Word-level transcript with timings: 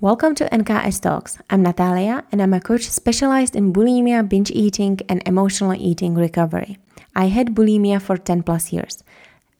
Welcome 0.00 0.36
to 0.36 0.48
NKS 0.50 1.00
Talks. 1.00 1.38
I'm 1.50 1.64
Natalia 1.64 2.22
and 2.30 2.40
I'm 2.40 2.54
a 2.54 2.60
coach 2.60 2.88
specialized 2.88 3.56
in 3.56 3.72
bulimia, 3.72 4.28
binge 4.28 4.52
eating, 4.52 5.00
and 5.08 5.20
emotional 5.26 5.74
eating 5.74 6.14
recovery. 6.14 6.78
I 7.16 7.24
had 7.24 7.56
bulimia 7.56 8.00
for 8.00 8.16
10 8.16 8.44
plus 8.44 8.72
years. 8.72 9.02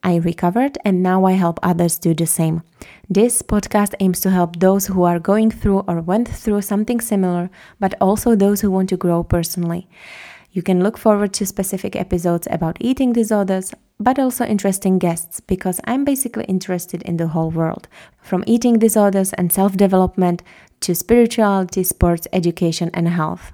I 0.05 0.15
recovered 0.15 0.79
and 0.85 1.03
now 1.03 1.25
I 1.25 1.33
help 1.33 1.59
others 1.61 1.99
do 1.99 2.15
the 2.15 2.25
same. 2.25 2.63
This 3.11 3.43
podcast 3.43 3.95
aims 3.99 4.21
to 4.21 4.31
help 4.31 4.61
those 4.61 4.87
who 4.87 5.03
are 5.03 5.19
going 5.19 5.51
through 5.51 5.81
or 5.89 6.01
went 6.01 6.29
through 6.29 6.63
something 6.63 7.01
similar, 7.01 7.51
but 7.81 7.97
also 8.01 8.37
those 8.37 8.61
who 8.61 8.71
want 8.71 8.91
to 8.91 8.97
grow 8.97 9.25
personally. 9.25 9.89
You 10.59 10.63
can 10.63 10.83
look 10.83 10.99
forward 10.99 11.33
to 11.35 11.47
specific 11.47 11.95
episodes 11.95 12.49
about 12.51 12.79
eating 12.81 13.13
disorders, 13.13 13.73
but 14.01 14.19
also 14.19 14.45
interesting 14.45 14.99
guests 14.99 15.39
because 15.39 15.81
I'm 15.85 16.05
basically 16.05 16.47
interested 16.47 17.01
in 17.03 17.17
the 17.17 17.29
whole 17.29 17.53
world 17.53 17.87
from 18.21 18.43
eating 18.45 18.81
disorders 18.81 19.33
and 19.35 19.53
self 19.53 19.77
development 19.77 20.43
to 20.81 20.97
spirituality, 20.97 21.85
sports, 21.85 22.27
education, 22.33 22.91
and 22.93 23.07
health. 23.07 23.53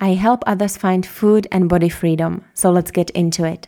I 0.00 0.10
help 0.10 0.44
others 0.46 0.76
find 0.76 1.04
food 1.04 1.48
and 1.50 1.68
body 1.68 1.88
freedom, 1.88 2.44
so 2.54 2.70
let's 2.70 2.92
get 2.92 3.10
into 3.10 3.44
it. 3.44 3.66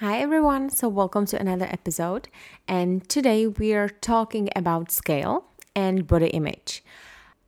Hi 0.00 0.18
everyone, 0.18 0.68
so 0.68 0.88
welcome 0.88 1.26
to 1.26 1.40
another 1.40 1.66
episode, 1.66 2.28
and 2.66 3.08
today 3.08 3.46
we 3.46 3.72
are 3.72 3.88
talking 3.88 4.48
about 4.56 4.90
scale 4.90 5.44
and 5.76 6.08
body 6.08 6.26
image. 6.30 6.82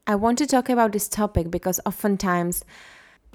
I 0.04 0.16
want 0.16 0.38
to 0.38 0.46
talk 0.46 0.68
about 0.68 0.90
this 0.92 1.08
topic 1.08 1.48
because 1.48 1.78
oftentimes 1.86 2.64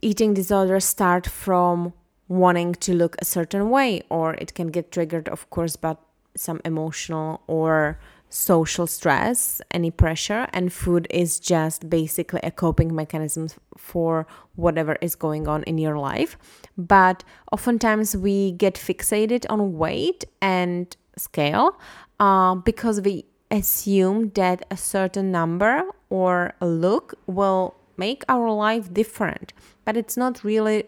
eating 0.01 0.33
disorders 0.33 0.85
start 0.85 1.27
from 1.27 1.93
wanting 2.27 2.73
to 2.75 2.93
look 2.93 3.15
a 3.19 3.25
certain 3.25 3.69
way, 3.69 4.01
or 4.09 4.33
it 4.35 4.53
can 4.53 4.67
get 4.67 4.91
triggered, 4.91 5.29
of 5.29 5.49
course, 5.49 5.75
by 5.75 5.95
some 6.35 6.61
emotional 6.65 7.41
or 7.47 7.99
social 8.29 8.85
stress, 8.87 9.61
any 9.71 9.89
pressure, 9.89 10.47
and 10.51 10.73
food 10.73 11.07
is 11.09 11.39
just 11.39 11.89
basically 11.89 12.41
a 12.43 12.51
coping 12.51 12.93
mechanism 12.93 13.47
for 13.77 14.27
whatever 14.55 14.97
is 15.01 15.15
going 15.15 15.47
on 15.47 15.63
in 15.63 15.77
your 15.77 15.97
life. 15.97 16.37
But 16.77 17.23
oftentimes 17.51 18.17
we 18.17 18.51
get 18.51 18.75
fixated 18.75 19.45
on 19.49 19.77
weight 19.77 20.25
and 20.41 20.95
scale 21.17 21.79
uh, 22.19 22.55
because 22.55 23.01
we 23.01 23.25
assume 23.49 24.31
that 24.31 24.65
a 24.69 24.77
certain 24.77 25.31
number 25.31 25.83
or 26.09 26.53
a 26.59 26.67
look 26.67 27.13
will 27.27 27.75
make 27.97 28.23
our 28.29 28.51
life 28.51 28.93
different 28.93 29.53
but 29.85 29.97
it's 29.97 30.17
not 30.17 30.43
really 30.43 30.83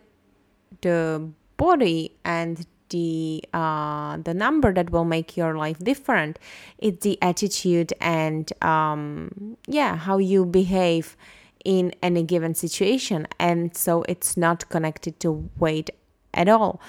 the 0.82 1.30
body 1.58 2.16
and 2.24 2.66
the 2.90 3.44
uh, 3.54 4.18
the 4.18 4.34
number 4.34 4.74
that 4.74 4.90
will 4.90 5.06
make 5.06 5.38
your 5.38 5.56
life 5.56 5.80
different. 5.80 6.40
It's 6.78 7.04
the 7.04 7.18
attitude 7.22 7.94
and 8.02 8.52
um, 8.64 9.58
yeah 9.68 9.96
how 9.96 10.18
you 10.18 10.46
behave 10.46 11.16
in 11.64 11.94
any 12.02 12.24
given 12.24 12.56
situation. 12.56 13.28
And 13.40 13.76
so 13.76 14.04
it's 14.04 14.38
not 14.38 14.70
connected 14.70 15.20
to 15.22 15.50
weight 15.58 15.90
at 16.34 16.48
all. 16.48 16.82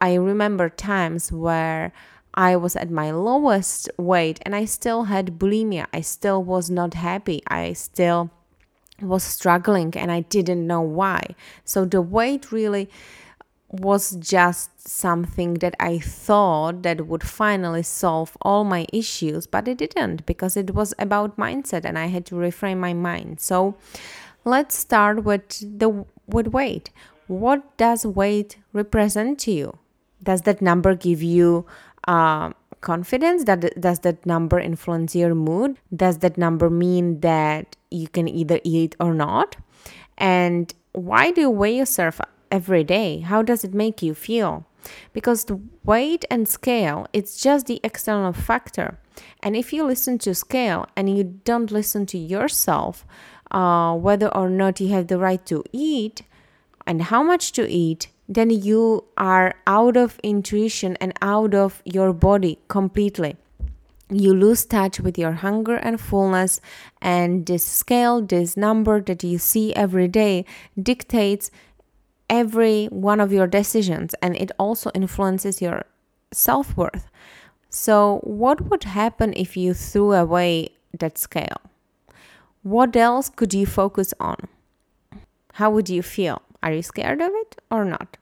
I 0.00 0.14
remember 0.14 0.68
times 0.68 1.32
where 1.32 1.92
i 2.34 2.54
was 2.54 2.76
at 2.76 2.90
my 2.90 3.10
lowest 3.10 3.88
weight 3.96 4.38
and 4.42 4.54
i 4.54 4.64
still 4.66 5.04
had 5.04 5.38
bulimia. 5.38 5.86
I 5.92 6.02
still 6.02 6.42
was 6.42 6.68
not 6.70 6.94
happy. 6.94 7.42
I 7.46 7.72
still 7.72 8.30
was 9.00 9.22
struggling 9.22 9.94
and 9.96 10.10
I 10.10 10.20
didn't 10.20 10.66
know 10.66 10.80
why. 10.80 11.34
So 11.64 11.84
the 11.84 12.00
weight 12.00 12.50
really 12.52 12.88
was 13.68 14.12
just 14.16 14.88
something 14.88 15.54
that 15.54 15.74
I 15.80 15.98
thought 15.98 16.82
that 16.82 17.06
would 17.06 17.24
finally 17.24 17.82
solve 17.82 18.36
all 18.40 18.64
my 18.64 18.86
issues, 18.92 19.46
but 19.46 19.66
it 19.68 19.78
didn't 19.78 20.24
because 20.24 20.56
it 20.56 20.74
was 20.74 20.94
about 20.98 21.36
mindset 21.36 21.84
and 21.84 21.98
I 21.98 22.06
had 22.06 22.24
to 22.26 22.36
reframe 22.36 22.78
my 22.78 22.94
mind. 22.94 23.40
So 23.40 23.76
let's 24.44 24.76
start 24.76 25.24
with 25.24 25.78
the 25.78 26.04
with 26.26 26.48
weight. 26.48 26.90
What 27.26 27.76
does 27.76 28.06
weight 28.06 28.58
represent 28.72 29.38
to 29.40 29.52
you? 29.52 29.78
Does 30.22 30.42
that 30.42 30.62
number 30.62 30.94
give 30.94 31.22
you 31.22 31.66
uh, 32.06 32.52
confidence? 32.80 33.44
That 33.44 33.80
does 33.80 34.00
that 34.00 34.24
number 34.26 34.58
influence 34.58 35.14
your 35.14 35.34
mood? 35.34 35.78
Does 35.94 36.18
that 36.18 36.38
number 36.38 36.70
mean 36.70 37.20
that 37.20 37.76
you 37.90 38.08
can 38.08 38.28
either 38.28 38.60
eat 38.64 38.96
or 39.00 39.14
not? 39.14 39.56
And 40.18 40.72
why 40.92 41.30
do 41.30 41.42
you 41.42 41.50
weigh 41.50 41.76
yourself 41.76 42.20
every 42.50 42.84
day? 42.84 43.20
How 43.20 43.42
does 43.42 43.64
it 43.64 43.74
make 43.74 44.02
you 44.02 44.14
feel? 44.14 44.66
Because 45.12 45.44
the 45.44 45.60
weight 45.84 46.24
and 46.30 46.48
scale 46.48 47.06
it's 47.12 47.40
just 47.42 47.66
the 47.66 47.80
external 47.82 48.32
factor. 48.32 48.98
And 49.42 49.56
if 49.56 49.72
you 49.72 49.84
listen 49.84 50.18
to 50.18 50.34
scale 50.34 50.86
and 50.96 51.16
you 51.16 51.24
don't 51.24 51.70
listen 51.70 52.06
to 52.06 52.18
yourself 52.18 53.04
uh, 53.50 53.94
whether 53.94 54.28
or 54.28 54.48
not 54.48 54.80
you 54.80 54.88
have 54.88 55.06
the 55.06 55.18
right 55.18 55.44
to 55.46 55.64
eat 55.72 56.22
and 56.86 57.02
how 57.02 57.22
much 57.22 57.52
to 57.52 57.68
eat 57.68 58.08
then 58.28 58.50
you 58.50 59.04
are 59.16 59.54
out 59.66 59.96
of 59.96 60.18
intuition 60.22 60.96
and 61.00 61.12
out 61.22 61.54
of 61.54 61.82
your 61.84 62.12
body 62.12 62.58
completely. 62.68 63.36
You 64.08 64.34
lose 64.34 64.64
touch 64.64 65.00
with 65.00 65.18
your 65.18 65.32
hunger 65.32 65.76
and 65.76 66.00
fullness, 66.00 66.60
and 67.02 67.44
this 67.44 67.64
scale, 67.64 68.22
this 68.22 68.56
number 68.56 69.00
that 69.00 69.24
you 69.24 69.38
see 69.38 69.74
every 69.74 70.06
day, 70.06 70.44
dictates 70.80 71.50
every 72.28 72.86
one 72.86 73.20
of 73.20 73.32
your 73.32 73.46
decisions 73.46 74.14
and 74.22 74.36
it 74.36 74.50
also 74.58 74.90
influences 74.94 75.62
your 75.62 75.84
self 76.32 76.76
worth. 76.76 77.08
So, 77.68 78.20
what 78.22 78.70
would 78.70 78.84
happen 78.84 79.32
if 79.36 79.56
you 79.56 79.74
threw 79.74 80.12
away 80.12 80.70
that 80.98 81.18
scale? 81.18 81.60
What 82.62 82.96
else 82.96 83.28
could 83.28 83.52
you 83.52 83.66
focus 83.66 84.14
on? 84.18 84.48
How 85.54 85.70
would 85.70 85.88
you 85.88 86.02
feel? 86.02 86.42
Are 86.66 86.72
you 86.72 86.82
scared 86.82 87.22
of 87.22 87.30
it 87.32 87.54
or 87.70 87.84
not? 87.84 88.16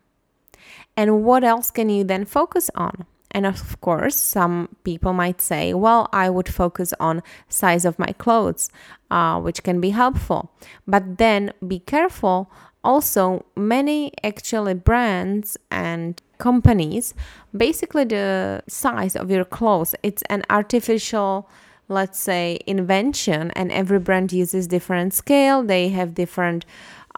And 0.98 1.24
what 1.24 1.44
else 1.44 1.70
can 1.70 1.88
you 1.88 2.04
then 2.04 2.26
focus 2.26 2.70
on? 2.74 3.06
And 3.30 3.46
of 3.46 3.80
course, 3.80 4.16
some 4.16 4.76
people 4.84 5.14
might 5.14 5.40
say, 5.40 5.72
well, 5.72 6.10
I 6.12 6.28
would 6.28 6.52
focus 6.52 6.92
on 7.00 7.22
size 7.48 7.86
of 7.86 7.98
my 7.98 8.12
clothes, 8.18 8.68
uh, 9.10 9.40
which 9.40 9.62
can 9.62 9.80
be 9.80 9.90
helpful. 9.90 10.52
But 10.86 11.16
then 11.16 11.54
be 11.66 11.78
careful. 11.78 12.50
Also, 12.84 13.46
many 13.56 14.12
actually 14.22 14.74
brands 14.74 15.56
and 15.70 16.20
companies, 16.36 17.14
basically 17.56 18.04
the 18.04 18.62
size 18.68 19.16
of 19.16 19.30
your 19.30 19.46
clothes, 19.46 19.94
it's 20.02 20.22
an 20.28 20.42
artificial 20.50 21.48
let's 21.86 22.18
say 22.18 22.58
invention 22.66 23.50
and 23.50 23.70
every 23.70 23.98
brand 23.98 24.32
uses 24.32 24.66
different 24.66 25.12
scale 25.12 25.62
they 25.62 25.90
have 25.90 26.14
different 26.14 26.64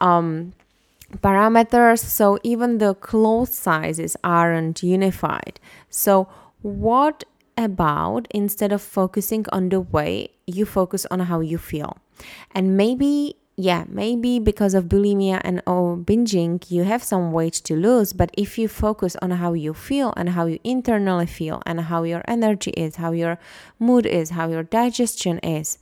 um, 0.01 0.53
parameters 1.19 2.01
so 2.01 2.39
even 2.43 2.79
the 2.79 2.95
cloth 2.95 3.53
sizes 3.53 4.17
aren't 4.25 4.83
unified. 4.83 5.61
So 5.91 6.29
what 6.63 7.25
about 7.57 8.29
instead 8.31 8.73
of 8.73 8.83
focusing 8.83 9.47
on 9.53 9.71
the 9.71 9.81
way 9.81 10.31
you 10.47 10.67
focus 10.67 11.07
on 11.11 11.21
how 11.21 11.41
you 11.41 11.59
feel? 11.59 11.99
And 12.55 12.77
maybe 12.77 13.37
yeah 13.57 13.85
maybe 13.89 14.39
because 14.39 14.75
of 14.75 14.85
bulimia 14.85 15.41
and 15.43 15.63
or 15.67 15.97
binging 15.97 16.63
you 16.71 16.85
have 16.85 17.03
some 17.03 17.33
weight 17.33 17.55
to 17.55 17.75
lose 17.75 18.13
but 18.13 18.31
if 18.37 18.59
you 18.59 18.69
focus 18.69 19.17
on 19.23 19.31
how 19.31 19.55
you 19.55 19.73
feel 19.73 20.13
and 20.17 20.31
how 20.31 20.45
you 20.45 20.59
internally 20.63 21.25
feel 21.25 21.63
and 21.65 21.81
how 21.81 22.03
your 22.03 22.23
energy 22.29 22.71
is 22.73 22.97
how 22.97 23.13
your 23.13 23.39
mood 23.79 24.05
is 24.05 24.31
how 24.31 24.47
your 24.49 24.63
digestion 24.63 25.39
is 25.39 25.79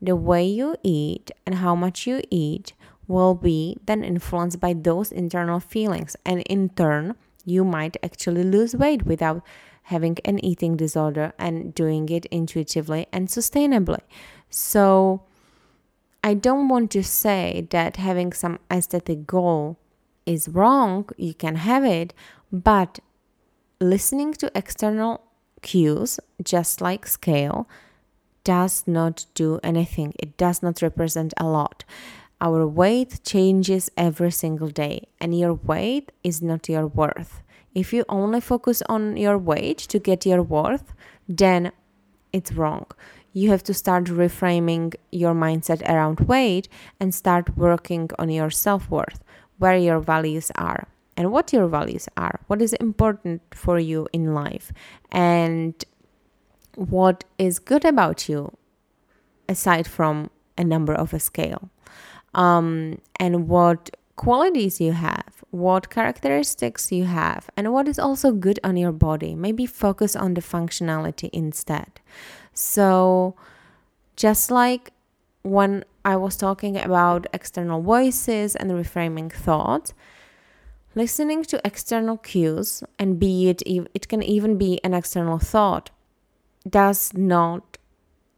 the 0.00 0.14
way 0.14 0.44
you 0.44 0.76
eat 0.84 1.32
and 1.44 1.56
how 1.56 1.74
much 1.74 2.06
you 2.06 2.22
eat 2.30 2.74
will 3.08 3.34
be 3.34 3.76
then 3.86 4.04
influenced 4.04 4.60
by 4.60 4.72
those 4.72 5.12
internal 5.12 5.60
feelings. 5.60 6.16
And 6.24 6.42
in 6.42 6.70
turn 6.70 7.14
you 7.44 7.64
might 7.64 7.96
actually 8.02 8.42
lose 8.42 8.74
weight 8.74 9.06
without 9.06 9.42
having 9.84 10.18
an 10.24 10.44
eating 10.44 10.76
disorder 10.76 11.32
and 11.38 11.72
doing 11.74 12.08
it 12.08 12.26
intuitively 12.26 13.06
and 13.12 13.28
sustainably. 13.28 14.00
So 14.50 15.22
i 16.24 16.34
don't 16.34 16.68
want 16.68 16.90
to 16.90 17.02
say 17.04 17.68
that 17.70 17.96
having 17.96 18.32
some 18.32 18.58
aesthetic 18.68 19.26
goal 19.26 19.76
is 20.24 20.48
wrong 20.48 21.08
you 21.16 21.32
can 21.34 21.54
have 21.54 21.84
it 21.84 22.12
but 22.50 22.98
listening 23.80 24.32
to 24.32 24.50
external 24.54 25.20
cues 25.62 26.18
just 26.42 26.80
like 26.80 27.06
scale 27.06 27.68
does 28.44 28.84
not 28.86 29.26
do 29.34 29.58
anything. 29.64 30.14
It 30.20 30.36
does 30.36 30.62
not 30.62 30.80
represent 30.80 31.34
a 31.36 31.46
lot 31.46 31.84
our 32.40 32.66
weight 32.66 33.20
changes 33.24 33.90
every 33.96 34.30
single 34.30 34.68
day, 34.68 35.08
and 35.20 35.38
your 35.38 35.54
weight 35.54 36.12
is 36.22 36.42
not 36.42 36.68
your 36.68 36.86
worth. 36.86 37.42
If 37.74 37.92
you 37.92 38.04
only 38.08 38.40
focus 38.40 38.82
on 38.88 39.16
your 39.16 39.38
weight 39.38 39.78
to 39.78 39.98
get 39.98 40.26
your 40.26 40.42
worth, 40.42 40.92
then 41.28 41.72
it's 42.32 42.52
wrong. 42.52 42.86
You 43.32 43.50
have 43.50 43.62
to 43.64 43.74
start 43.74 44.04
reframing 44.04 44.94
your 45.12 45.34
mindset 45.34 45.82
around 45.88 46.20
weight 46.20 46.68
and 47.00 47.14
start 47.14 47.56
working 47.56 48.10
on 48.18 48.30
your 48.30 48.50
self 48.50 48.90
worth, 48.90 49.22
where 49.58 49.76
your 49.76 50.00
values 50.00 50.50
are, 50.56 50.88
and 51.16 51.32
what 51.32 51.52
your 51.52 51.68
values 51.68 52.08
are, 52.16 52.40
what 52.46 52.60
is 52.60 52.74
important 52.74 53.42
for 53.54 53.78
you 53.78 54.08
in 54.12 54.34
life, 54.34 54.72
and 55.10 55.84
what 56.74 57.24
is 57.38 57.58
good 57.58 57.84
about 57.84 58.28
you 58.28 58.56
aside 59.48 59.86
from 59.86 60.30
a 60.58 60.64
number 60.64 60.92
of 60.92 61.14
a 61.14 61.18
scale 61.18 61.70
um, 62.36 63.00
and 63.18 63.48
what 63.48 63.90
qualities 64.14 64.80
you 64.80 64.92
have, 64.92 65.42
what 65.50 65.90
characteristics 65.90 66.92
you 66.92 67.04
have, 67.04 67.50
and 67.56 67.72
what 67.72 67.88
is 67.88 67.98
also 67.98 68.30
good 68.30 68.60
on 68.62 68.76
your 68.76 68.92
body. 68.92 69.34
Maybe 69.34 69.66
focus 69.66 70.14
on 70.14 70.34
the 70.34 70.40
functionality 70.42 71.30
instead. 71.32 72.00
So, 72.52 73.34
just 74.14 74.50
like 74.50 74.92
when 75.42 75.84
I 76.04 76.16
was 76.16 76.36
talking 76.36 76.76
about 76.76 77.26
external 77.32 77.82
voices 77.82 78.54
and 78.54 78.70
reframing 78.70 79.32
thoughts, 79.32 79.94
listening 80.94 81.42
to 81.44 81.60
external 81.64 82.18
cues, 82.18 82.82
and 82.98 83.18
be 83.18 83.48
it, 83.48 83.62
it 83.66 84.08
can 84.08 84.22
even 84.22 84.58
be 84.58 84.80
an 84.84 84.94
external 84.94 85.38
thought, 85.38 85.90
does 86.68 87.12
not 87.14 87.75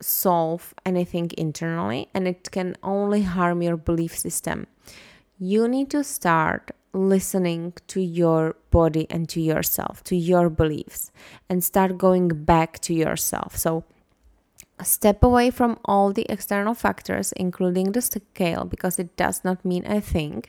solve 0.01 0.75
anything 0.87 1.31
internally 1.37 2.09
and 2.15 2.29
it 2.29 2.51
can 2.51 2.77
only 2.83 3.23
harm 3.23 3.63
your 3.63 3.77
belief 3.77 4.17
system. 4.17 4.67
You 5.39 5.69
need 5.69 5.91
to 5.91 6.03
start 6.03 6.73
listening 6.93 7.75
to 7.89 8.01
your 8.01 8.57
body 8.71 9.07
and 9.11 9.29
to 9.29 9.41
yourself, 9.41 10.03
to 10.05 10.17
your 10.17 10.51
beliefs, 10.51 11.11
and 11.49 11.63
start 11.63 11.99
going 11.99 12.29
back 12.29 12.79
to 12.81 12.95
yourself. 12.95 13.57
So, 13.57 13.85
step 14.83 15.25
away 15.25 15.51
from 15.51 15.79
all 15.85 16.13
the 16.13 16.27
external 16.29 16.75
factors, 16.75 17.33
including 17.33 17.93
the 17.93 18.01
scale, 18.01 18.65
because 18.65 18.99
it 18.99 19.17
does 19.17 19.45
not 19.45 19.65
mean 19.65 19.85
a 19.87 20.01
thing. 20.01 20.45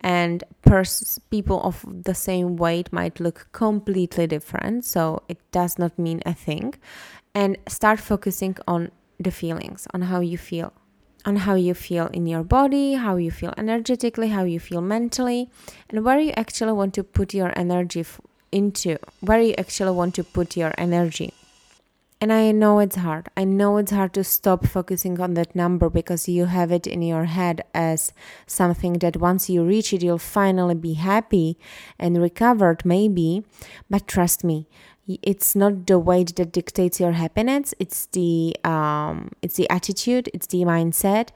And 0.00 0.44
pers- 0.62 1.20
people 1.30 1.62
of 1.62 1.84
the 1.86 2.14
same 2.14 2.56
weight 2.56 2.92
might 2.92 3.20
look 3.20 3.48
completely 3.52 4.26
different, 4.26 4.84
so 4.84 5.22
it 5.28 5.38
does 5.52 5.78
not 5.78 5.98
mean 5.98 6.22
a 6.26 6.34
thing 6.34 6.74
and 7.34 7.56
start 7.66 8.00
focusing 8.00 8.56
on 8.66 8.90
the 9.18 9.30
feelings, 9.30 9.86
on 9.92 10.02
how 10.02 10.20
you 10.20 10.38
feel, 10.38 10.72
on 11.24 11.36
how 11.36 11.54
you 11.54 11.74
feel 11.74 12.06
in 12.08 12.26
your 12.26 12.44
body, 12.44 12.94
how 12.94 13.16
you 13.16 13.30
feel 13.30 13.54
energetically, 13.56 14.28
how 14.28 14.44
you 14.44 14.60
feel 14.60 14.80
mentally, 14.80 15.50
and 15.90 16.04
where 16.04 16.18
you 16.18 16.32
actually 16.36 16.72
want 16.72 16.94
to 16.94 17.04
put 17.04 17.34
your 17.34 17.52
energy 17.56 18.04
into, 18.52 18.96
where 19.20 19.40
you 19.40 19.54
actually 19.58 19.92
want 19.92 20.14
to 20.14 20.24
put 20.24 20.56
your 20.56 20.72
energy. 20.78 21.32
And 22.20 22.32
I 22.32 22.50
know 22.50 22.80
it's 22.80 22.96
hard. 22.96 23.28
I 23.36 23.44
know 23.44 23.76
it's 23.76 23.92
hard 23.92 24.12
to 24.14 24.24
stop 24.24 24.66
focusing 24.66 25.20
on 25.20 25.34
that 25.34 25.54
number 25.54 25.88
because 25.88 26.28
you 26.28 26.46
have 26.46 26.72
it 26.72 26.84
in 26.84 27.00
your 27.00 27.26
head 27.26 27.62
as 27.72 28.12
something 28.44 28.94
that 28.94 29.18
once 29.18 29.48
you 29.48 29.64
reach 29.64 29.92
it, 29.92 30.02
you'll 30.02 30.18
finally 30.18 30.74
be 30.74 30.94
happy 30.94 31.56
and 31.96 32.20
recovered, 32.20 32.84
maybe. 32.84 33.44
But 33.88 34.08
trust 34.08 34.42
me, 34.42 34.66
it's 35.08 35.56
not 35.56 35.86
the 35.86 35.98
weight 35.98 36.36
that 36.36 36.52
dictates 36.52 37.00
your 37.00 37.12
happiness. 37.12 37.74
It's 37.78 38.06
the 38.06 38.56
um, 38.64 39.30
it's 39.42 39.56
the 39.56 39.68
attitude 39.70 40.28
it's 40.34 40.46
the 40.48 40.58
mindset 40.58 41.30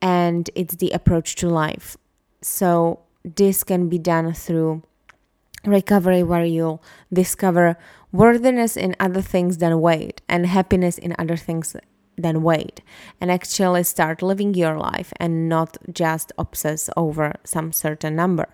and 0.00 0.48
it's 0.54 0.76
the 0.76 0.90
approach 0.90 1.34
to 1.36 1.48
life. 1.48 1.96
So 2.40 3.00
this 3.24 3.64
can 3.64 3.88
be 3.88 3.98
done 3.98 4.32
through 4.32 4.82
recovery 5.64 6.22
where 6.22 6.44
you'll 6.44 6.82
discover 7.12 7.76
worthiness 8.12 8.76
in 8.76 8.94
other 9.00 9.20
things 9.20 9.58
than 9.58 9.80
weight 9.80 10.22
and 10.28 10.46
happiness 10.46 10.96
in 10.98 11.14
other 11.18 11.36
things 11.36 11.76
than 12.16 12.42
weight 12.42 12.80
and 13.20 13.30
actually 13.30 13.82
start 13.82 14.22
living 14.22 14.54
your 14.54 14.78
life 14.78 15.12
and 15.18 15.48
not 15.48 15.76
just 15.92 16.32
obsess 16.38 16.88
over 16.96 17.34
some 17.44 17.72
certain 17.72 18.16
number. 18.16 18.48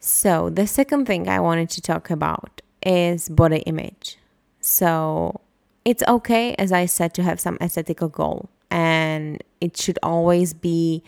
So 0.00 0.50
the 0.50 0.66
second 0.66 1.06
thing 1.06 1.28
i 1.28 1.38
wanted 1.38 1.70
to 1.70 1.80
talk 1.80 2.10
about 2.10 2.61
is 2.84 3.28
body 3.28 3.58
image. 3.60 4.18
So 4.60 5.40
it's 5.84 6.02
okay, 6.06 6.54
as 6.54 6.72
I 6.72 6.86
said, 6.86 7.14
to 7.14 7.22
have 7.22 7.40
some 7.40 7.58
aesthetical 7.60 8.08
goal, 8.08 8.48
and 8.70 9.42
it 9.60 9.76
should 9.76 9.98
always 10.02 10.54
be 10.54 11.02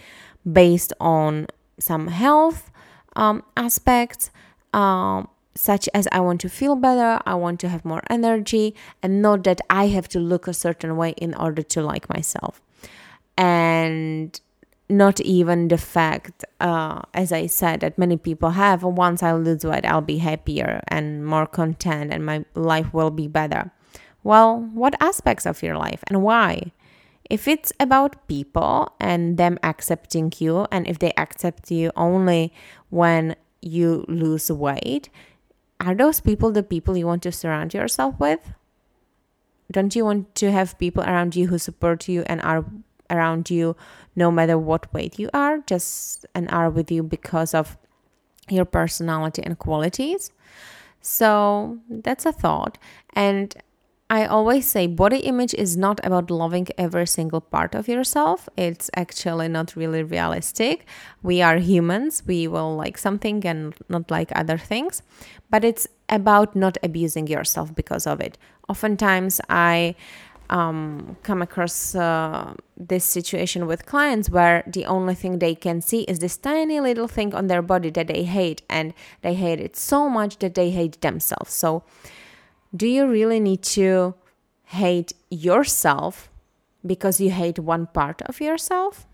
based 0.51 0.93
on 1.01 1.47
some 1.79 2.09
health 2.09 2.71
um, 3.17 3.43
aspects. 3.57 4.31
Um, 4.73 5.29
such 5.57 5.89
as 5.95 6.09
I 6.11 6.19
want 6.19 6.41
to 6.41 6.49
feel 6.49 6.75
better, 6.75 7.21
I 7.25 7.37
want 7.37 7.61
to 7.61 7.69
have 7.69 7.85
more 7.85 8.03
energy, 8.11 8.75
and 9.03 9.23
not 9.23 9.45
that 9.45 9.61
I 9.71 9.87
have 9.87 10.09
to 10.09 10.19
look 10.19 10.49
a 10.49 10.55
certain 10.55 10.97
way 10.97 11.11
in 11.11 11.33
order 11.35 11.63
to 11.63 11.83
like 11.83 12.09
myself. 12.09 12.61
And 13.37 14.41
not 14.89 15.21
even 15.21 15.69
the 15.69 15.79
fact, 15.79 16.45
uh, 16.61 17.01
as 17.15 17.33
I 17.33 17.47
said, 17.47 17.81
that 17.81 17.99
many 17.99 18.17
people 18.17 18.51
have 18.51 18.83
once 18.83 19.23
I 19.23 19.33
lose 19.33 19.65
weight, 19.65 19.87
I'll 19.87 20.03
be 20.03 20.19
happier 20.19 20.83
and 20.89 21.25
more 21.25 21.47
content 21.47 22.13
and 22.13 22.25
my 22.25 22.45
life 22.55 22.93
will 22.93 23.11
be 23.11 23.27
better. 23.27 23.73
Well, 24.23 24.61
what 24.73 24.95
aspects 25.01 25.47
of 25.47 25.63
your 25.63 25.77
life 25.77 26.03
and 26.09 26.23
why? 26.23 26.73
If 27.31 27.49
it's 27.49 27.73
about 27.81 28.29
people 28.29 28.93
and 29.01 29.39
them 29.39 29.59
accepting 29.63 30.33
you, 30.39 30.67
and 30.71 30.87
if 30.87 30.99
they 30.99 31.13
accept 31.17 31.71
you 31.71 31.91
only 31.97 32.53
when 32.91 33.35
you 33.63 34.05
lose 34.09 34.51
weight, 34.51 35.09
are 35.81 35.95
those 35.95 36.21
people 36.21 36.53
the 36.53 36.63
people 36.63 36.97
you 36.97 37.07
want 37.07 37.23
to 37.23 37.33
surround 37.33 37.73
yourself 37.73 38.15
with? 38.21 38.53
Don't 39.73 39.97
you 39.97 40.05
want 40.05 40.35
to 40.37 40.53
have 40.53 40.79
people 40.79 41.03
around 41.03 41.35
you 41.35 41.49
who 41.49 41.59
support 41.59 42.09
you 42.09 42.25
and 42.27 42.43
are 42.43 42.65
around 43.11 43.51
you 43.51 43.77
no 44.17 44.31
matter 44.31 44.59
what 44.59 44.93
weight 44.93 45.19
you 45.19 45.29
are 45.35 45.59
just 45.67 46.27
and 46.35 46.51
are 46.51 46.71
with 46.71 46.91
you 46.91 47.03
because 47.03 47.55
of 47.55 47.77
your 48.51 48.65
personality 48.65 49.43
and 49.43 49.59
qualities 49.59 50.31
so 51.01 51.79
that's 51.89 52.27
a 52.27 52.33
thought 52.33 52.79
and 53.15 53.57
I 54.11 54.27
always 54.27 54.67
say 54.67 54.87
body 54.87 55.21
image 55.21 55.55
is 55.55 55.77
not 55.77 55.99
about 56.05 56.31
loving 56.31 56.69
every 56.77 57.07
single 57.07 57.41
part 57.41 57.75
of 57.75 57.89
yourself. 57.89 58.49
It's 58.57 58.91
actually 58.95 59.49
not 59.49 59.75
really 59.75 60.03
realistic. 60.03 60.87
We 61.23 61.41
are 61.41 61.57
humans, 61.57 62.23
we 62.27 62.47
will 62.47 62.77
like 62.77 62.99
something 62.99 63.45
and 63.47 63.75
not 63.89 64.11
like 64.11 64.31
other 64.37 64.59
things, 64.59 65.03
but 65.51 65.65
it's 65.65 65.89
about 66.09 66.55
not 66.55 66.77
abusing 66.83 67.29
yourself 67.29 67.75
because 67.75 68.07
of 68.07 68.21
it. 68.21 68.37
Oftentimes, 68.69 69.41
I 69.49 69.95
um, 70.51 71.17
come 71.23 71.43
across 71.43 71.95
uh, 71.95 72.55
this 72.77 73.05
situation 73.05 73.67
with 73.67 73.87
clients 73.87 74.29
where 74.31 74.63
the 74.67 74.85
only 74.85 75.15
thing 75.15 75.39
they 75.39 75.55
can 75.55 75.81
see 75.81 76.03
is 76.03 76.19
this 76.19 76.37
tiny 76.37 76.81
little 76.81 77.09
thing 77.09 77.35
on 77.35 77.47
their 77.47 77.63
body 77.63 77.91
that 77.91 78.09
they 78.09 78.25
hate, 78.25 78.63
and 78.69 78.95
they 79.23 79.35
hate 79.35 79.61
it 79.61 79.77
so 79.77 80.09
much 80.09 80.39
that 80.39 80.55
they 80.55 80.71
hate 80.71 81.01
themselves. 81.01 81.53
So, 81.53 81.83
do 82.75 82.87
you 82.87 83.07
really 83.07 83.41
need 83.41 83.63
to 83.63 84.15
hate 84.65 85.13
yourself 85.31 86.31
because 86.85 87.21
you 87.21 87.31
hate 87.31 87.59
one 87.59 87.87
part 87.87 88.21
of 88.23 88.41
yourself? 88.41 89.07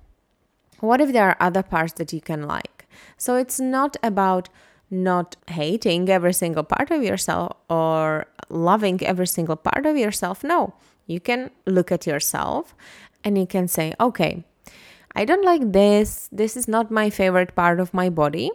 What 0.81 1.01
if 1.01 1.13
there 1.13 1.29
are 1.29 1.37
other 1.41 1.63
parts 1.63 1.93
that 1.95 2.13
you 2.13 2.21
can 2.21 2.47
like? 2.47 2.87
So, 3.17 3.37
it's 3.37 3.61
not 3.61 3.97
about 4.03 4.49
not 4.91 5.37
hating 5.49 6.09
every 6.09 6.33
single 6.33 6.65
part 6.65 6.91
of 6.91 7.03
yourself 7.03 7.57
or 7.69 8.27
loving 8.49 9.01
every 9.05 9.27
single 9.27 9.57
part 9.57 9.87
of 9.87 9.97
yourself. 9.97 10.43
No, 10.43 10.75
you 11.11 11.21
can 11.21 11.51
look 11.67 11.91
at 11.91 12.07
yourself 12.07 12.75
and 13.25 13.37
you 13.37 13.47
can 13.47 13.67
say, 13.67 13.95
okay, 14.01 14.45
I 15.15 15.25
don't 15.25 15.45
like 15.45 15.73
this. 15.73 16.29
This 16.31 16.57
is 16.57 16.69
not 16.69 16.91
my 16.91 17.11
favorite 17.11 17.57
part 17.57 17.81
of 17.81 17.93
my 17.93 18.09
body. 18.09 18.51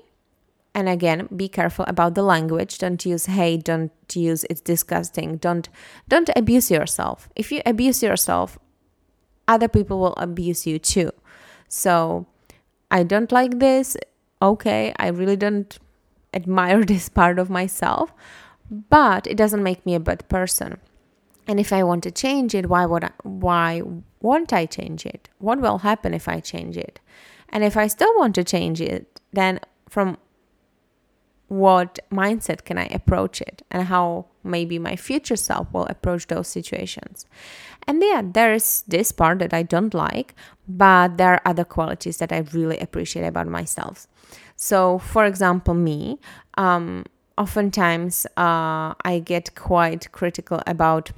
And 0.74 0.88
again, 0.89 1.27
be 1.35 1.47
careful 1.47 1.85
about 1.88 2.15
the 2.15 2.24
language. 2.24 2.77
Don't 2.77 3.05
use 3.05 3.25
hate, 3.25 3.63
don't 3.63 3.91
use 4.13 4.45
it's 4.50 4.62
disgusting. 4.62 5.38
Don't 5.38 5.69
don't 6.07 6.29
abuse 6.35 6.71
yourself. 6.71 7.29
If 7.35 7.51
you 7.51 7.62
abuse 7.65 8.01
yourself, 8.01 8.57
other 9.47 9.67
people 9.67 10.00
will 10.00 10.15
abuse 10.15 10.65
you 10.65 10.79
too. 10.79 11.12
So, 11.67 12.25
I 12.91 13.03
don't 13.03 13.31
like 13.31 13.59
this. 13.59 13.97
Okay, 14.41 14.93
I 14.97 15.07
really 15.07 15.38
don't 15.38 15.77
admire 16.33 16.83
this 16.93 17.09
part 17.09 17.39
of 17.39 17.50
myself, 17.50 18.13
but 18.69 19.27
it 19.27 19.38
doesn't 19.38 19.63
make 19.63 19.85
me 19.85 19.95
a 19.95 20.00
bad 20.00 20.27
person. 20.29 20.79
And 21.47 21.59
if 21.59 21.71
I 21.71 21.83
want 21.83 22.03
to 22.03 22.11
change 22.11 22.55
it, 22.55 22.67
why 22.67 22.85
would 22.85 23.03
I, 23.03 23.11
why 23.23 23.81
won't 24.21 24.51
I 24.51 24.65
change 24.65 25.05
it? 25.05 25.29
What 25.37 25.59
will 25.59 25.79
happen 25.79 26.13
if 26.13 26.27
I 26.27 26.39
change 26.39 26.77
it? 26.77 26.99
And 27.49 27.63
if 27.63 27.77
I 27.77 27.87
still 27.87 28.15
want 28.17 28.35
to 28.35 28.43
change 28.43 28.81
it, 28.81 29.21
then 29.31 29.59
from 29.87 30.17
what 31.47 31.99
mindset 32.11 32.65
can 32.65 32.77
I 32.77 32.85
approach 32.85 33.39
it 33.41 33.61
and 33.69 33.87
how 33.87 34.25
maybe 34.43 34.79
my 34.79 34.95
future 34.95 35.35
self 35.35 35.71
will 35.71 35.85
approach 35.85 36.27
those 36.27 36.47
situations. 36.47 37.25
And 37.87 38.01
yeah, 38.01 38.23
there 38.23 38.53
is 38.53 38.83
this 38.87 39.11
part 39.11 39.39
that 39.39 39.53
I 39.53 39.61
don't 39.61 39.93
like, 39.93 40.33
but 40.67 41.17
there 41.17 41.33
are 41.33 41.41
other 41.45 41.63
qualities 41.63 42.17
that 42.17 42.31
I 42.31 42.39
really 42.51 42.79
appreciate 42.79 43.25
about 43.25 43.47
myself. 43.47 44.07
So, 44.55 44.97
for 44.99 45.25
example, 45.25 45.75
me, 45.75 46.19
um, 46.57 47.05
oftentimes 47.37 48.25
uh, 48.37 48.93
I 49.03 49.21
get 49.23 49.53
quite 49.55 50.11
critical 50.11 50.61
about 50.65 51.11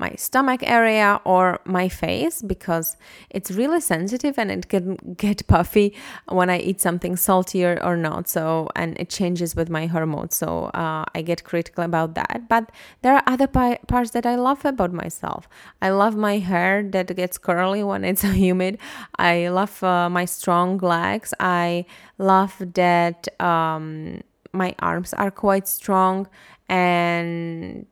my 0.00 0.14
stomach 0.16 0.62
area 0.64 1.20
or 1.24 1.60
my 1.64 1.88
face 1.88 2.40
because 2.42 2.96
it's 3.28 3.50
really 3.50 3.80
sensitive 3.80 4.38
and 4.38 4.50
it 4.50 4.68
can 4.68 4.96
get 5.16 5.46
puffy 5.46 5.94
when 6.28 6.48
I 6.48 6.58
eat 6.58 6.80
something 6.80 7.16
saltier 7.16 7.78
or 7.84 7.96
not. 7.96 8.26
So, 8.28 8.68
and 8.74 8.98
it 8.98 9.10
changes 9.10 9.54
with 9.54 9.68
my 9.68 9.86
hormones. 9.86 10.34
So, 10.34 10.70
uh, 10.74 11.04
I 11.14 11.22
get 11.22 11.44
critical 11.44 11.84
about 11.84 12.14
that. 12.14 12.48
But 12.48 12.72
there 13.02 13.14
are 13.14 13.22
other 13.26 13.46
pi- 13.46 13.80
parts 13.86 14.10
that 14.12 14.26
I 14.26 14.36
love 14.36 14.64
about 14.64 14.92
myself. 14.92 15.48
I 15.82 15.90
love 15.90 16.16
my 16.16 16.38
hair 16.38 16.82
that 16.82 17.14
gets 17.14 17.36
curly 17.38 17.84
when 17.84 18.04
it's 18.04 18.22
humid. 18.44 18.78
I 19.18 19.48
love 19.48 19.82
uh, 19.84 20.08
my 20.08 20.24
strong 20.24 20.78
legs. 20.78 21.34
I 21.38 21.84
love 22.18 22.54
that 22.74 23.28
um, 23.40 24.22
my 24.52 24.74
arms 24.80 25.12
are 25.14 25.30
quite 25.30 25.68
strong 25.68 26.26
and 26.68 27.86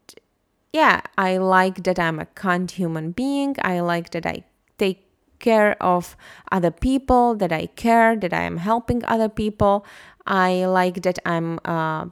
yeah, 0.73 1.01
I 1.17 1.39
like 1.39 1.85
that 1.85 1.99
I'm 1.99 2.19
a 2.19 2.27
kind 2.27 2.71
human 2.71 3.13
being. 3.13 3.57
I 3.63 3.81
like 3.81 4.11
that 4.11 4.27
I 4.27 4.45
take 4.77 5.05
care 5.39 5.81
of 5.83 6.17
other 6.53 6.71
people, 6.71 7.35
that 7.37 7.53
I 7.53 7.67
care, 7.67 8.17
that 8.17 8.33
I 8.33 8.43
am 8.43 8.59
helping 8.59 9.05
other 9.05 9.29
people. 9.29 9.87
I 10.27 10.67
like 10.67 11.03
that 11.03 11.19
I'm 11.25 11.59
uh, 11.65 12.07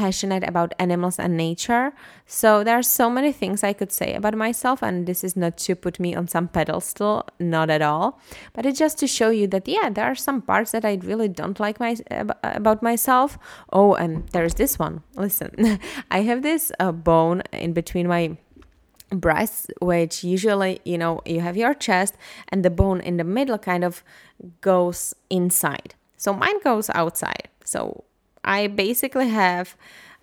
passionate 0.00 0.44
about 0.48 0.72
animals 0.78 1.18
and 1.18 1.36
nature. 1.36 1.92
So 2.24 2.64
there 2.64 2.78
are 2.78 2.82
so 3.00 3.10
many 3.10 3.32
things 3.32 3.62
I 3.62 3.74
could 3.74 3.92
say 3.92 4.14
about 4.14 4.34
myself, 4.34 4.82
and 4.82 5.06
this 5.06 5.22
is 5.22 5.36
not 5.36 5.58
to 5.66 5.74
put 5.76 6.00
me 6.00 6.14
on 6.14 6.26
some 6.26 6.48
pedestal, 6.48 7.26
not 7.38 7.68
at 7.68 7.82
all, 7.82 8.18
but 8.54 8.64
it's 8.64 8.78
just 8.78 8.98
to 9.00 9.06
show 9.06 9.28
you 9.28 9.46
that 9.48 9.68
yeah, 9.68 9.90
there 9.90 10.06
are 10.06 10.14
some 10.14 10.40
parts 10.40 10.70
that 10.72 10.84
I 10.84 10.94
really 11.10 11.28
don't 11.28 11.60
like 11.60 11.78
my 11.80 11.96
about 12.42 12.82
myself. 12.82 13.38
Oh, 13.72 13.94
and 13.94 14.26
there's 14.32 14.54
this 14.54 14.78
one. 14.78 15.02
Listen, 15.16 15.50
I 16.10 16.22
have 16.22 16.40
this 16.42 16.72
uh, 16.80 16.92
bone 16.92 17.42
in 17.52 17.72
between 17.74 18.08
my 18.08 18.38
breasts 19.12 19.66
which 19.80 20.22
usually 20.22 20.80
you 20.84 20.96
know 20.96 21.20
you 21.26 21.40
have 21.40 21.56
your 21.56 21.74
chest 21.74 22.14
and 22.48 22.64
the 22.64 22.70
bone 22.70 23.00
in 23.00 23.16
the 23.16 23.24
middle 23.24 23.58
kind 23.58 23.82
of 23.82 24.04
goes 24.60 25.14
inside 25.28 25.96
so 26.16 26.32
mine 26.32 26.60
goes 26.62 26.88
outside 26.90 27.48
so 27.64 28.04
I 28.44 28.66
basically 28.66 29.28
have. 29.28 29.76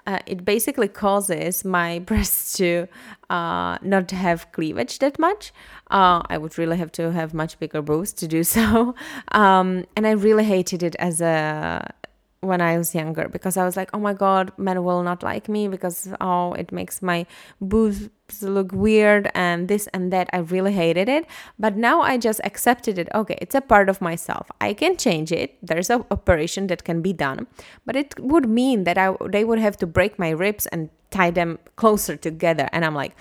Uh, 0.06 0.20
it 0.26 0.46
basically 0.46 0.88
causes 0.88 1.66
my 1.66 2.00
breasts 2.06 2.54
to 2.54 2.88
uh, 3.30 3.78
not 3.82 4.10
have 4.12 4.50
cleavage 4.54 5.00
that 5.00 5.20
much. 5.20 5.52
Uh, 5.92 6.22
I 6.30 6.38
would 6.38 6.58
really 6.58 6.78
have 6.78 6.94
to 6.94 7.12
have 7.12 7.34
much 7.34 7.60
bigger 7.60 7.82
boobs 7.82 8.14
to 8.14 8.28
do 8.28 8.44
so, 8.46 8.96
um, 9.34 9.84
and 9.98 10.08
I 10.08 10.12
really 10.12 10.46
hated 10.46 10.82
it 10.82 10.96
as 10.98 11.20
a 11.20 11.94
when 12.42 12.62
I 12.62 12.78
was 12.78 12.94
younger 12.94 13.28
because 13.28 13.58
I 13.58 13.66
was 13.66 13.76
like, 13.76 13.90
oh 13.94 14.00
my 14.00 14.14
god, 14.14 14.52
men 14.58 14.84
will 14.84 15.04
not 15.04 15.24
like 15.24 15.50
me 15.50 15.68
because 15.68 16.08
oh, 16.22 16.54
it 16.54 16.72
makes 16.72 17.02
my 17.02 17.26
boobs 17.60 18.10
look 18.42 18.72
weird 18.72 19.32
and 19.34 19.68
this 19.68 19.88
and 19.88 20.14
that. 20.14 20.30
I 20.34 20.38
really 20.38 20.74
hated 20.74 21.10
it. 21.10 21.26
But 21.58 21.76
now 21.76 22.02
I 22.02 22.18
just 22.18 22.40
accepted 22.44 23.00
it. 23.00 23.10
Okay, 23.14 23.38
it's 23.42 23.56
a 23.56 23.62
part 23.62 23.90
of 23.90 24.02
myself. 24.02 24.48
I 24.62 24.74
can 24.74 24.98
change 24.98 25.32
it. 25.32 25.58
There's 25.62 25.90
an 25.90 26.06
operation 26.12 26.68
that 26.68 26.84
can 26.84 27.02
be 27.02 27.14
done. 27.14 27.48
But 27.86 27.96
it 27.96 28.20
would 28.20 28.48
mean 28.48 28.84
that 28.84 28.98
I 28.98 29.16
they 29.30 29.44
would 29.44 29.60
have 29.60 29.78
to 29.78 29.88
break 29.88 30.20
my 30.20 30.30
ribs 30.30 30.68
and 30.68 30.90
tie 31.10 31.32
them 31.32 31.60
closer 31.76 32.16
together. 32.16 32.70
And 32.72 32.86
I'm 32.86 32.96
like, 32.96 33.16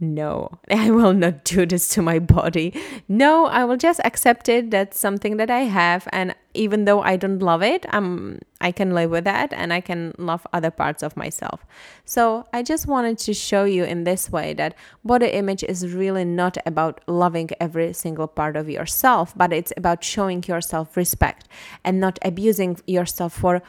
no, 0.00 0.58
I 0.70 0.90
will 0.90 1.14
not 1.14 1.44
do 1.44 1.66
this 1.66 1.88
to 1.90 2.02
my 2.02 2.18
body. 2.18 2.74
No, 3.08 3.46
I 3.46 3.64
will 3.64 3.76
just 3.76 4.00
accept 4.04 4.48
it. 4.48 4.70
That's 4.70 4.98
something 4.98 5.36
that 5.36 5.50
I 5.50 5.60
have. 5.60 6.08
And 6.12 6.34
even 6.56 6.84
though 6.84 7.00
I 7.02 7.16
don't 7.16 7.40
love 7.40 7.62
it, 7.62 7.86
I'm, 7.90 8.40
I 8.60 8.72
can 8.72 8.94
live 8.94 9.10
with 9.10 9.24
that 9.24 9.52
and 9.52 9.72
I 9.72 9.80
can 9.80 10.14
love 10.18 10.46
other 10.52 10.70
parts 10.70 11.02
of 11.02 11.16
myself. 11.16 11.64
So 12.04 12.46
I 12.52 12.62
just 12.62 12.86
wanted 12.86 13.18
to 13.18 13.34
show 13.34 13.64
you 13.64 13.84
in 13.84 14.04
this 14.04 14.30
way 14.30 14.54
that 14.54 14.74
body 15.04 15.26
image 15.26 15.62
is 15.62 15.94
really 15.94 16.24
not 16.24 16.56
about 16.66 17.00
loving 17.06 17.50
every 17.60 17.92
single 17.92 18.26
part 18.26 18.56
of 18.56 18.68
yourself, 18.68 19.36
but 19.36 19.52
it's 19.52 19.72
about 19.76 20.02
showing 20.02 20.42
yourself 20.44 20.96
respect 20.96 21.48
and 21.84 22.00
not 22.00 22.18
abusing 22.22 22.78
yourself 22.86 23.32
for 23.32 23.62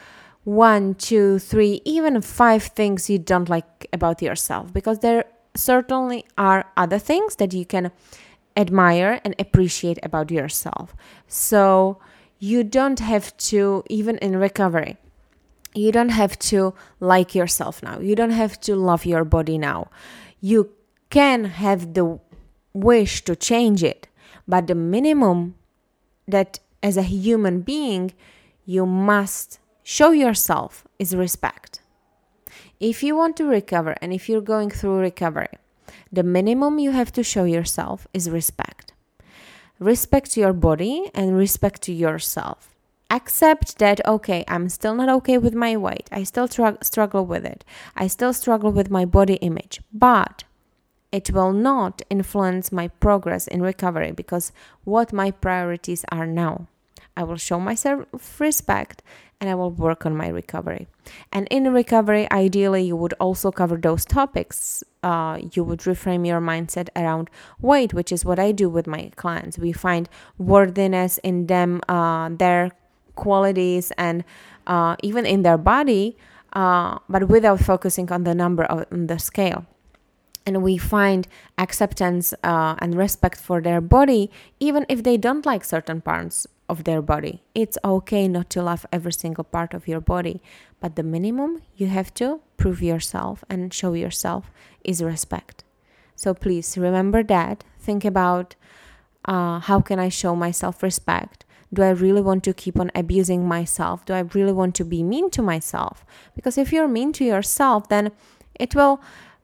one, 0.44 0.94
two, 0.94 1.38
three, 1.38 1.82
even 1.84 2.20
five 2.22 2.62
things 2.62 3.10
you 3.10 3.18
don't 3.18 3.48
like 3.48 3.86
about 3.92 4.22
yourself 4.22 4.72
because 4.72 5.00
there 5.00 5.24
certainly 5.54 6.24
are 6.38 6.64
other 6.76 6.98
things 6.98 7.36
that 7.36 7.52
you 7.52 7.66
can 7.66 7.90
admire 8.56 9.20
and 9.24 9.34
appreciate 9.38 9.98
about 10.02 10.30
yourself. 10.30 10.94
So 11.26 11.98
you 12.38 12.64
don't 12.64 13.00
have 13.00 13.36
to, 13.36 13.82
even 13.88 14.18
in 14.18 14.36
recovery, 14.36 14.96
you 15.74 15.92
don't 15.92 16.10
have 16.10 16.38
to 16.38 16.74
like 17.00 17.34
yourself 17.34 17.82
now. 17.82 17.98
You 17.98 18.16
don't 18.16 18.30
have 18.30 18.60
to 18.62 18.74
love 18.74 19.04
your 19.04 19.24
body 19.24 19.58
now. 19.58 19.90
You 20.40 20.70
can 21.10 21.44
have 21.44 21.94
the 21.94 22.18
wish 22.72 23.22
to 23.24 23.34
change 23.36 23.82
it, 23.82 24.08
but 24.46 24.66
the 24.66 24.74
minimum 24.74 25.54
that 26.26 26.60
as 26.82 26.96
a 26.96 27.02
human 27.02 27.60
being 27.60 28.12
you 28.64 28.86
must 28.86 29.58
show 29.82 30.10
yourself 30.10 30.86
is 30.98 31.16
respect. 31.16 31.80
If 32.78 33.02
you 33.02 33.16
want 33.16 33.36
to 33.38 33.44
recover 33.44 33.96
and 34.00 34.12
if 34.12 34.28
you're 34.28 34.40
going 34.40 34.70
through 34.70 34.98
recovery, 34.98 35.48
the 36.12 36.22
minimum 36.22 36.78
you 36.78 36.92
have 36.92 37.12
to 37.12 37.22
show 37.22 37.44
yourself 37.44 38.06
is 38.12 38.30
respect. 38.30 38.92
Respect 39.78 40.36
your 40.36 40.52
body 40.52 41.10
and 41.14 41.36
respect 41.36 41.88
yourself. 41.88 42.74
Accept 43.10 43.78
that, 43.78 44.06
okay, 44.06 44.44
I'm 44.48 44.68
still 44.68 44.94
not 44.94 45.08
okay 45.08 45.38
with 45.38 45.54
my 45.54 45.76
weight. 45.76 46.08
I 46.12 46.24
still 46.24 46.48
tr- 46.48 46.82
struggle 46.82 47.24
with 47.24 47.44
it. 47.44 47.64
I 47.96 48.06
still 48.06 48.32
struggle 48.32 48.72
with 48.72 48.90
my 48.90 49.04
body 49.04 49.34
image. 49.34 49.80
But 49.92 50.44
it 51.10 51.30
will 51.30 51.52
not 51.52 52.02
influence 52.10 52.70
my 52.70 52.88
progress 52.88 53.46
in 53.46 53.62
recovery 53.62 54.12
because 54.12 54.52
what 54.84 55.12
my 55.12 55.30
priorities 55.30 56.04
are 56.10 56.26
now. 56.26 56.66
I 57.16 57.22
will 57.22 57.36
show 57.36 57.58
myself 57.58 58.06
respect 58.38 59.02
and 59.40 59.48
I 59.48 59.54
will 59.54 59.70
work 59.70 60.04
on 60.04 60.16
my 60.16 60.28
recovery. 60.28 60.88
And 61.32 61.46
in 61.50 61.72
recovery, 61.72 62.30
ideally, 62.30 62.82
you 62.82 62.96
would 62.96 63.14
also 63.20 63.52
cover 63.52 63.76
those 63.76 64.04
topics. 64.04 64.82
Uh, 65.02 65.38
you 65.52 65.62
would 65.62 65.80
reframe 65.80 66.26
your 66.26 66.40
mindset 66.40 66.88
around 66.96 67.30
weight, 67.60 67.94
which 67.94 68.10
is 68.10 68.24
what 68.24 68.38
I 68.38 68.52
do 68.52 68.68
with 68.68 68.86
my 68.86 69.10
clients. 69.16 69.58
We 69.58 69.72
find 69.72 70.08
worthiness 70.38 71.18
in 71.18 71.46
them, 71.46 71.80
uh, 71.88 72.30
their 72.30 72.72
qualities, 73.14 73.92
and 73.92 74.24
uh, 74.66 74.96
even 75.02 75.24
in 75.24 75.42
their 75.42 75.58
body, 75.58 76.16
uh, 76.52 76.98
but 77.08 77.28
without 77.28 77.60
focusing 77.60 78.10
on 78.10 78.24
the 78.24 78.34
number 78.34 78.70
on 78.70 79.06
the 79.06 79.18
scale 79.18 79.66
and 80.46 80.62
we 80.62 80.78
find 80.78 81.28
acceptance 81.58 82.32
uh, 82.42 82.74
and 82.78 82.96
respect 82.96 83.38
for 83.38 83.60
their 83.60 83.82
body 83.82 84.30
even 84.58 84.86
if 84.88 85.02
they 85.02 85.18
don't 85.18 85.44
like 85.44 85.62
certain 85.62 86.00
parts 86.00 86.46
of 86.68 86.84
their 86.84 87.02
body. 87.02 87.42
It's 87.54 87.78
okay 87.84 88.28
not 88.28 88.50
to 88.50 88.62
love 88.62 88.86
every 88.92 89.12
single 89.12 89.44
part 89.44 89.74
of 89.74 89.88
your 89.88 90.00
body, 90.00 90.42
but 90.80 90.96
the 90.96 91.02
minimum 91.02 91.62
you 91.76 91.86
have 91.86 92.12
to 92.14 92.40
prove 92.56 92.82
yourself 92.82 93.44
and 93.48 93.72
show 93.72 93.94
yourself 93.94 94.50
is 94.84 95.02
respect. 95.02 95.64
So 96.14 96.34
please 96.34 96.76
remember 96.76 97.22
that. 97.24 97.64
Think 97.78 98.04
about 98.04 98.54
uh, 99.24 99.60
how 99.60 99.80
can 99.80 99.98
I 99.98 100.08
show 100.08 100.34
myself 100.34 100.82
respect? 100.82 101.44
Do 101.72 101.82
I 101.82 101.90
really 101.90 102.22
want 102.22 102.44
to 102.44 102.54
keep 102.54 102.80
on 102.80 102.90
abusing 102.94 103.46
myself? 103.46 104.04
Do 104.04 104.14
I 104.14 104.20
really 104.20 104.52
want 104.52 104.74
to 104.76 104.84
be 104.84 105.02
mean 105.02 105.30
to 105.30 105.42
myself? 105.42 106.04
Because 106.34 106.56
if 106.56 106.72
you're 106.72 106.88
mean 106.88 107.12
to 107.14 107.24
yourself, 107.24 107.88
then 107.88 108.12
it 108.58 108.74
will 108.74 109.00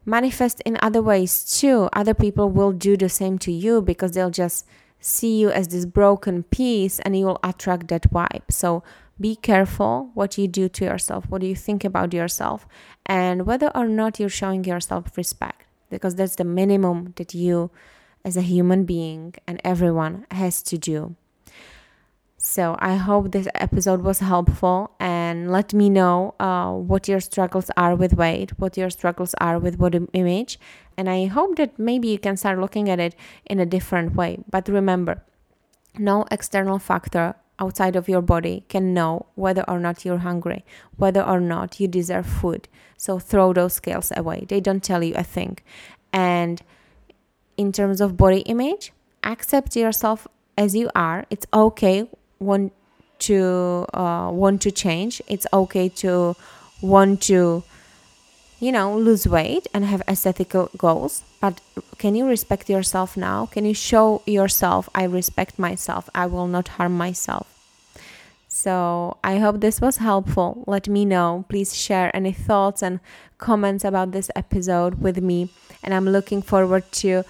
manifest 0.07 0.61
in 0.65 0.79
other 0.81 1.03
ways 1.03 1.45
too. 1.45 1.89
Other 1.93 2.15
people 2.15 2.51
will 2.51 2.73
do 2.73 2.97
the 2.97 3.09
same 3.09 3.39
to 3.41 3.53
you 3.53 3.83
because 3.83 4.13
they'll 4.13 4.31
just 4.31 4.67
see 5.05 5.39
you 5.39 5.51
as 5.51 5.69
this 5.69 5.85
broken 5.85 6.43
piece 6.45 6.99
and 7.01 7.15
you 7.15 7.27
will 7.27 7.39
attract 7.43 7.89
that 7.89 8.11
vibe. 8.11 8.51
So 8.51 8.83
be 9.21 9.37
careful 9.37 10.11
what 10.15 10.39
you 10.39 10.49
do 10.49 10.69
to 10.71 10.85
yourself, 10.87 11.27
what 11.29 11.43
do 11.43 11.47
you 11.47 11.55
think 11.55 11.85
about 11.85 12.15
yourself, 12.15 12.67
and 13.05 13.47
whether 13.47 13.71
or 13.75 13.87
not 13.87 14.19
you're 14.19 14.31
showing 14.31 14.65
yourself 14.65 15.17
respect, 15.17 15.67
because 15.91 16.15
that's 16.15 16.37
the 16.37 16.45
minimum 16.45 17.13
that 17.17 17.35
you, 17.35 17.71
as 18.25 18.37
a 18.39 18.41
human 18.41 18.85
being, 18.85 19.35
and 19.47 19.61
everyone 19.63 20.27
has 20.31 20.63
to 20.63 20.79
do. 20.79 21.15
So 22.39 22.77
I 22.79 22.97
hope 22.97 23.33
this 23.33 23.49
episode 23.55 24.03
was 24.03 24.19
helpful 24.19 24.91
and 25.01 25.51
let 25.51 25.73
me 25.73 25.89
know 25.89 26.35
uh, 26.41 26.73
what 26.73 27.09
your 27.09 27.21
struggles 27.21 27.71
are 27.77 27.95
with 27.95 28.15
weight, 28.15 28.59
what 28.59 28.77
your 28.77 28.91
struggles 28.91 29.35
are 29.41 29.59
with 29.59 29.79
body 29.79 30.01
image. 30.13 30.59
And 30.97 31.09
I 31.09 31.27
hope 31.27 31.57
that 31.57 31.79
maybe 31.79 32.09
you 32.09 32.19
can 32.19 32.37
start 32.37 32.59
looking 32.59 32.89
at 32.89 33.01
it 33.01 33.15
in 33.47 33.61
a 33.61 33.67
different 33.67 34.15
way. 34.15 34.39
But 34.51 34.69
remember, 34.69 35.23
no 35.99 36.25
external 36.31 36.79
factor 36.79 37.35
outside 37.59 37.97
of 37.97 38.09
your 38.09 38.23
body 38.23 38.65
can 38.69 38.95
know 38.95 39.27
whether 39.35 39.65
or 39.69 39.79
not 39.79 40.05
you're 40.05 40.19
hungry, 40.19 40.65
whether 40.97 41.23
or 41.23 41.41
not 41.41 41.79
you 41.79 41.89
deserve 41.89 42.27
food. 42.27 42.69
So 42.97 43.19
throw 43.19 43.53
those 43.53 43.75
scales 43.75 44.13
away. 44.17 44.47
They 44.49 44.61
don't 44.61 44.83
tell 44.83 45.03
you 45.03 45.15
a 45.15 45.23
thing. 45.23 45.59
And 46.13 46.63
in 47.57 47.73
terms 47.73 48.01
of 48.01 48.17
body 48.17 48.41
image, 48.41 48.93
accept 49.23 49.77
yourself 49.77 50.27
as 50.57 50.75
you 50.75 50.91
are. 50.95 51.27
It's 51.31 51.47
okay 51.53 52.09
want 52.39 52.73
to 53.19 53.87
uh, 53.95 54.31
want 54.33 54.61
to 54.63 54.71
change 54.71 55.23
it's 55.29 55.47
okay 55.53 55.89
to 55.89 56.35
want 56.83 57.23
to 57.23 57.63
you 58.61 58.73
know, 58.73 58.97
lose 58.97 59.27
weight 59.27 59.67
and 59.75 59.85
have 59.85 60.03
aesthetical 60.09 60.71
goals, 60.77 61.23
but 61.41 61.61
can 61.99 62.15
you 62.15 62.27
respect 62.27 62.71
yourself 62.71 63.17
now? 63.17 63.47
Can 63.47 63.65
you 63.65 63.75
show 63.75 64.23
yourself, 64.27 64.89
I 64.95 65.05
respect 65.05 65.59
myself, 65.59 66.09
I 66.15 66.27
will 66.27 66.47
not 66.47 66.69
harm 66.69 66.97
myself? 66.97 67.47
So 68.49 69.17
I 69.25 69.39
hope 69.39 69.61
this 69.61 69.81
was 69.81 69.97
helpful. 69.97 70.63
Let 70.69 70.89
me 70.89 71.05
know. 71.05 71.45
Please 71.49 71.77
share 71.77 72.15
any 72.15 72.33
thoughts 72.33 72.83
and 72.85 73.01
comments 73.37 73.85
about 73.85 74.13
this 74.13 74.31
episode 74.37 75.01
with 75.01 75.21
me. 75.21 75.51
And 75.83 75.93
I'm 75.93 76.09
looking 76.09 76.41
forward 76.41 76.85
to 77.03 77.25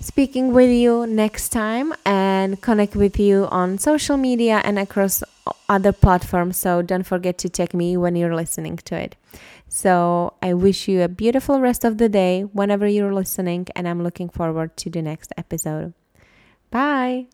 speaking 0.00 0.52
with 0.54 0.70
you 0.70 1.06
next 1.06 1.50
time 1.50 1.92
and 2.06 2.60
connect 2.62 2.96
with 2.96 3.20
you 3.20 3.48
on 3.50 3.78
social 3.78 4.16
media 4.16 4.62
and 4.64 4.78
across 4.78 5.22
other 5.68 5.92
platforms. 5.92 6.56
So 6.56 6.80
don't 6.80 7.04
forget 7.04 7.36
to 7.38 7.50
check 7.50 7.74
me 7.74 7.96
when 7.98 8.16
you're 8.16 8.34
listening 8.34 8.78
to 8.78 8.96
it. 8.96 9.14
So 9.74 10.34
I 10.42 10.52
wish 10.52 10.86
you 10.86 11.00
a 11.00 11.08
beautiful 11.08 11.58
rest 11.58 11.82
of 11.82 11.96
the 11.96 12.10
day 12.10 12.42
whenever 12.42 12.86
you're 12.86 13.14
listening, 13.14 13.68
and 13.74 13.88
I'm 13.88 14.02
looking 14.02 14.28
forward 14.28 14.76
to 14.76 14.90
the 14.90 15.00
next 15.00 15.32
episode. 15.38 15.94
Bye. 16.70 17.28